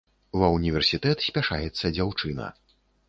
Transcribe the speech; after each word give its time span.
Ва 0.43 0.47
ўніверсітэт 0.53 1.21
спяшаецца 1.27 1.93
дзяўчына. 1.99 2.49